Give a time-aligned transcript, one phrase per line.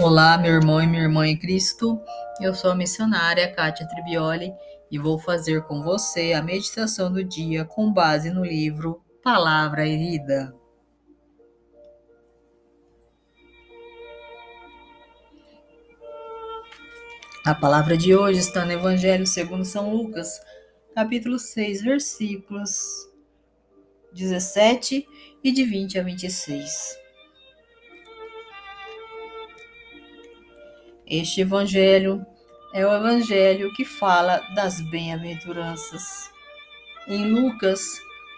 [0.00, 2.00] Olá, meu irmão e minha irmã em Cristo.
[2.40, 4.54] Eu sou a missionária Kátia Tribioli
[4.92, 10.54] e vou fazer com você a meditação do dia com base no livro Palavra Vida.
[17.44, 20.40] A palavra de hoje está no Evangelho segundo São Lucas,
[20.94, 22.78] capítulo 6, versículos
[24.12, 25.04] 17
[25.42, 27.07] e de 20 a 26.
[31.10, 32.26] Este evangelho
[32.74, 36.30] é o evangelho que fala das bem-aventuranças.
[37.06, 37.80] Em Lucas,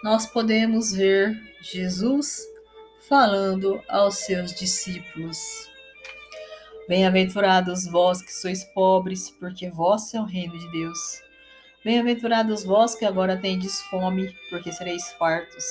[0.05, 2.39] nós podemos ver Jesus
[3.09, 5.37] falando aos seus discípulos.
[6.87, 11.21] Bem-aventurados vós que sois pobres, porque vós é o reino de Deus.
[11.85, 15.65] Bem-aventurados vós que agora tendes fome, porque sereis fartos.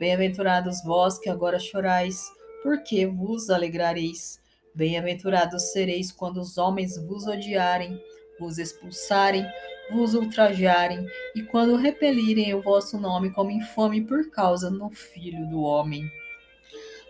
[0.00, 2.24] Bem-aventurados vós que agora chorais,
[2.64, 4.42] porque vos alegrareis.
[4.74, 8.02] Bem-aventurados sereis quando os homens vos odiarem,
[8.40, 9.46] vos expulsarem,
[9.92, 15.62] vos ultrajarem, e quando repelirem o vosso nome como infame por causa do Filho do
[15.62, 16.10] Homem.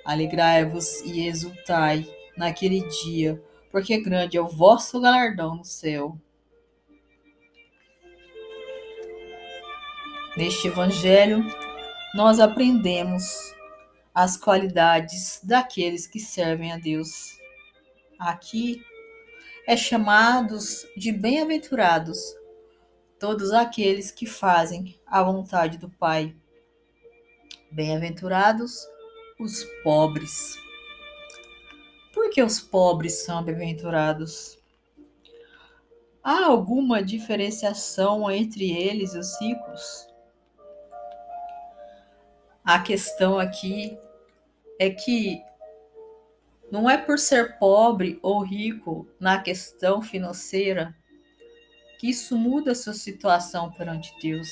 [0.04, 3.42] Alegrai-vos e exultai naquele dia,
[3.72, 6.18] porque grande é o vosso galardão no céu.
[10.36, 11.42] Neste Evangelho,
[12.14, 13.54] nós aprendemos
[14.14, 17.42] as qualidades daqueles que servem a Deus
[18.18, 18.84] aqui
[19.66, 22.18] é chamados de bem-aventurados
[23.18, 26.36] todos aqueles que fazem a vontade do Pai.
[27.70, 28.86] Bem-aventurados
[29.40, 30.58] os pobres.
[32.12, 34.58] Por que os pobres são bem-aventurados?
[36.22, 40.08] Há alguma diferenciação entre eles e os ricos?
[42.64, 43.98] A questão aqui
[44.78, 45.42] é que
[46.74, 50.92] não é por ser pobre ou rico na questão financeira
[52.00, 54.48] que isso muda a sua situação perante Deus.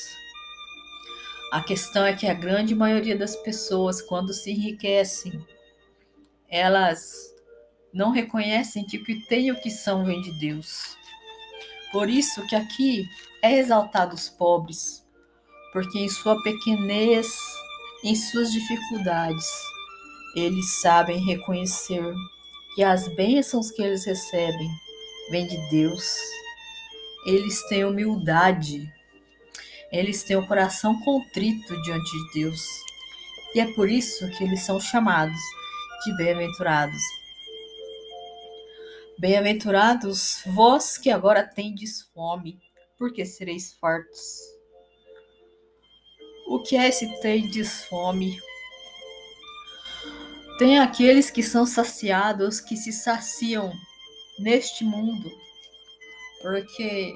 [1.50, 5.44] A questão é que a grande maioria das pessoas, quando se enriquecem,
[6.48, 7.34] elas
[7.92, 10.96] não reconhecem que o que têm e o que são vem de Deus.
[11.90, 13.04] Por isso que aqui
[13.42, 15.04] é exaltado os pobres,
[15.72, 17.36] porque em sua pequenez,
[18.04, 19.71] em suas dificuldades,
[20.34, 22.14] eles sabem reconhecer
[22.74, 24.70] que as bênçãos que eles recebem
[25.30, 26.16] vêm de Deus.
[27.26, 28.90] Eles têm humildade.
[29.90, 32.66] Eles têm o coração contrito diante de Deus.
[33.54, 35.38] E é por isso que eles são chamados
[36.04, 37.02] de bem-aventurados.
[39.18, 42.58] Bem-aventurados vós que agora tendes fome,
[42.98, 44.40] porque sereis fartos.
[46.48, 48.38] O que é esse tendes fome?
[50.62, 53.72] Tem aqueles que são saciados, que se saciam
[54.38, 55.28] neste mundo,
[56.40, 57.12] porque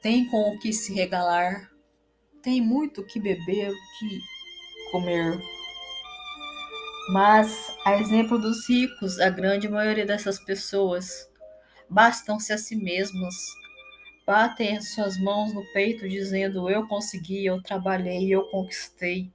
[0.00, 1.72] tem com o que se regalar,
[2.40, 4.20] tem muito o que beber, o que
[4.92, 5.40] comer.
[7.10, 11.28] Mas, a exemplo dos ricos, a grande maioria dessas pessoas
[11.90, 13.34] bastam-se a si mesmos,
[14.24, 19.32] batem as suas mãos no peito dizendo: Eu consegui, eu trabalhei, eu conquistei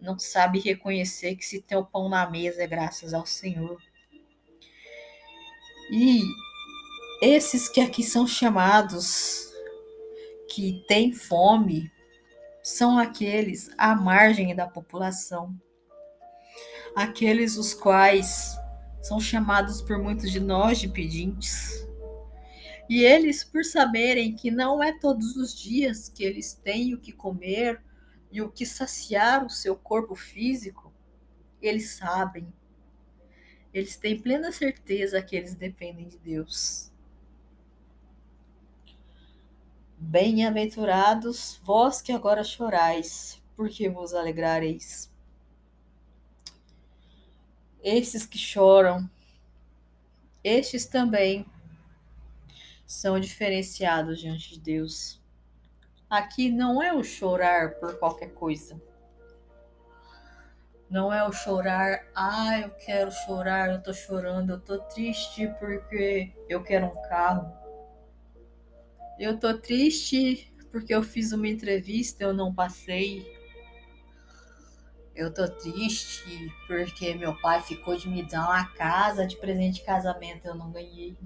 [0.00, 3.80] não sabe reconhecer que se tem o pão na mesa é graças ao Senhor.
[5.90, 6.22] E
[7.22, 9.50] esses que aqui são chamados,
[10.48, 11.90] que têm fome,
[12.62, 15.54] são aqueles à margem da população,
[16.94, 18.56] aqueles os quais
[19.02, 21.86] são chamados por muitos de nós de pedintes.
[22.88, 27.12] E eles, por saberem que não é todos os dias que eles têm o que
[27.12, 27.82] comer,
[28.30, 30.92] e o que saciar o seu corpo físico,
[31.60, 32.52] eles sabem.
[33.72, 36.90] Eles têm plena certeza que eles dependem de Deus.
[39.98, 45.12] Bem-aventurados vós que agora chorais, porque vos alegrareis.
[47.82, 49.10] Esses que choram,
[50.42, 51.46] estes também
[52.86, 55.17] são diferenciados diante de Deus.
[56.08, 58.80] Aqui não é o chorar por qualquer coisa.
[60.88, 66.32] Não é o chorar, ah, eu quero chorar, eu tô chorando, eu tô triste porque
[66.48, 67.52] eu quero um carro.
[69.18, 73.30] Eu tô triste porque eu fiz uma entrevista e eu não passei.
[75.14, 79.84] Eu tô triste porque meu pai ficou de me dar uma casa de presente de
[79.84, 81.18] casamento, eu não ganhei.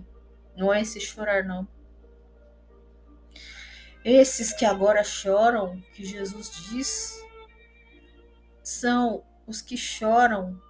[0.56, 1.68] Não é esse chorar, não.
[4.04, 7.22] Esses que agora choram, que Jesus diz,
[8.62, 10.60] são os que choram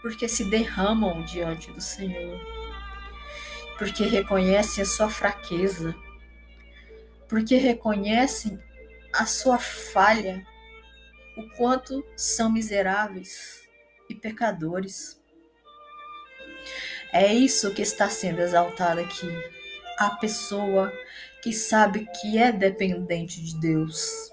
[0.00, 2.40] porque se derramam diante do Senhor.
[3.78, 5.92] porque reconhecem a sua fraqueza,
[7.28, 8.56] porque reconhecem
[9.12, 10.46] a sua falha,
[11.36, 13.66] o quanto são miseráveis
[14.08, 15.20] e pecadores.
[17.12, 19.26] É isso que está sendo exaltado aqui.
[19.98, 20.92] A pessoa
[21.42, 24.30] que sabe que é dependente de Deus.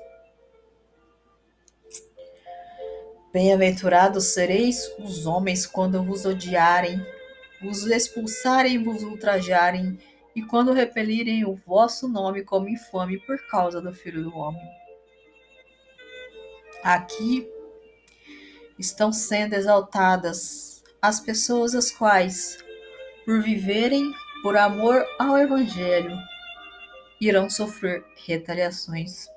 [3.33, 7.03] Bem-aventurados sereis os homens quando vos odiarem,
[7.61, 9.97] vos expulsarem, vos ultrajarem,
[10.35, 14.61] e quando repelirem o vosso nome como infame por causa do Filho do Homem.
[16.83, 17.47] Aqui
[18.77, 22.63] estão sendo exaltadas as pessoas as quais,
[23.25, 26.15] por viverem por amor ao Evangelho,
[27.19, 29.27] irão sofrer retaliações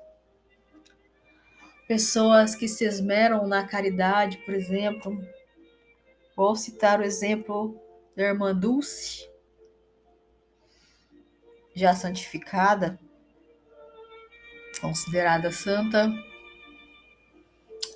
[1.87, 5.15] pessoas que se esmeram na caridade, por exemplo.
[6.35, 7.79] Vou citar o exemplo
[8.15, 9.29] da irmã Dulce,
[11.75, 12.99] já santificada,
[14.81, 16.11] considerada santa.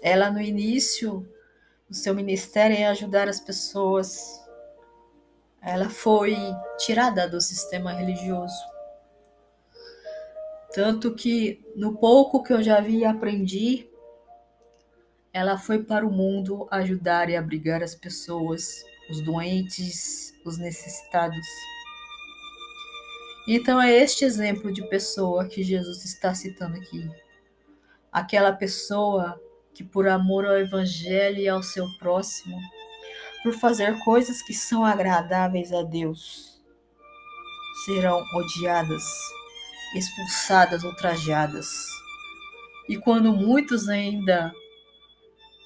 [0.01, 1.27] Ela, no início
[1.89, 4.39] do seu ministério, em ajudar as pessoas,
[5.59, 6.37] ela foi
[6.77, 8.76] tirada do sistema religioso
[10.77, 13.89] tanto que, no pouco que eu já vi e aprendi,
[15.33, 21.47] ela foi para o mundo ajudar e abrigar as pessoas, os doentes, os necessitados.
[23.47, 27.09] Então, é este exemplo de pessoa que Jesus está citando aqui.
[28.11, 29.41] Aquela pessoa
[29.73, 32.55] que, por amor ao Evangelho e ao seu próximo,
[33.41, 36.61] por fazer coisas que são agradáveis a Deus,
[37.83, 39.03] serão odiadas
[39.95, 41.67] expulsadas, ultrajadas.
[42.89, 44.53] E quando muitos ainda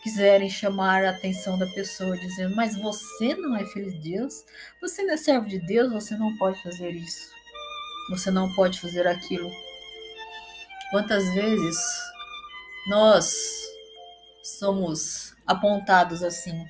[0.04, 4.44] quiserem chamar a atenção da pessoa, dizendo: Mas você não é filho de Deus?
[4.82, 5.92] Você não é servo de Deus?
[5.92, 7.32] Você não pode fazer isso.
[8.10, 9.50] Você não pode fazer aquilo.
[10.90, 11.78] Quantas vezes
[12.88, 13.34] nós
[14.44, 16.66] somos apontados assim?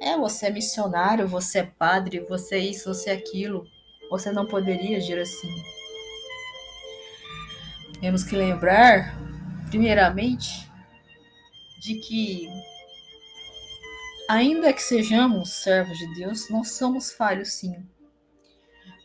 [0.00, 3.66] É, você é missionário, você é padre, você é isso, você é aquilo.
[4.10, 5.77] Você não poderia agir assim.
[8.00, 9.14] Temos que lembrar,
[9.68, 10.70] primeiramente,
[11.80, 12.48] de que,
[14.28, 17.84] ainda que sejamos servos de Deus, nós somos falhos sim.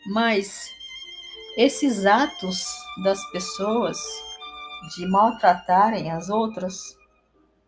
[0.08, 0.70] Mas
[1.58, 2.66] esses atos
[3.04, 3.98] das pessoas
[4.96, 6.96] de maltratarem as outras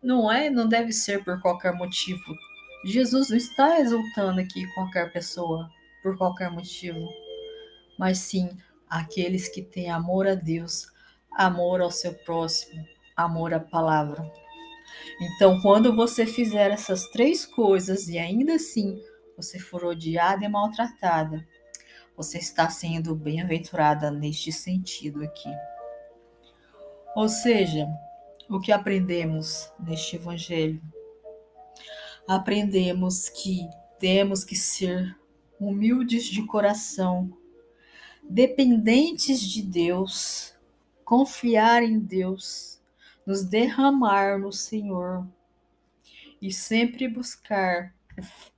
[0.02, 2.36] não é, não deve ser por qualquer motivo.
[2.84, 5.68] Jesus não está exultando aqui qualquer pessoa
[6.02, 7.08] por qualquer motivo,
[7.98, 8.48] mas sim
[8.88, 10.86] aqueles que têm amor a Deus,
[11.36, 12.82] amor ao seu próximo,
[13.14, 14.30] amor à palavra.
[15.20, 19.00] Então, quando você fizer essas três coisas e ainda assim
[19.36, 21.46] você for odiada e maltratada,
[22.16, 25.52] você está sendo bem-aventurada neste sentido aqui.
[27.14, 27.86] Ou seja,
[28.48, 30.82] o que aprendemos neste evangelho?
[32.26, 33.68] Aprendemos que
[33.98, 35.14] temos que ser
[35.60, 37.30] humildes de coração,
[38.22, 40.55] dependentes de Deus
[41.06, 42.82] confiar em Deus,
[43.24, 45.24] nos derramar no Senhor
[46.42, 47.94] e sempre buscar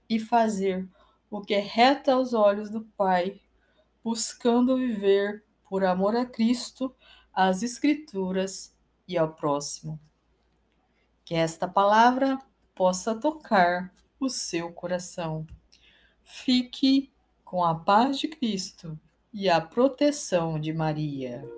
[0.09, 0.89] e fazer
[1.31, 3.39] o que é reto aos olhos do Pai,
[4.03, 6.95] buscando viver por amor a Cristo,
[7.35, 8.75] às Escrituras
[9.07, 10.01] e ao próximo.
[11.27, 12.39] Que esta palavra
[12.75, 15.47] possa tocar o seu coração.
[16.25, 17.13] Fique
[17.45, 18.99] com a paz de Cristo
[19.35, 21.58] e a proteção de Maria.